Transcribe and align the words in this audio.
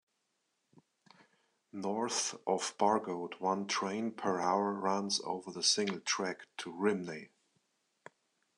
North 1.71 2.33
of 2.47 2.73
Bargoed, 2.79 3.35
one 3.39 3.67
train 3.67 4.09
per 4.09 4.39
hour 4.39 4.73
runs 4.73 5.21
over 5.23 5.51
the 5.51 5.61
single 5.61 5.99
track 5.99 6.47
to 6.57 6.71
Rhymney. 6.73 7.29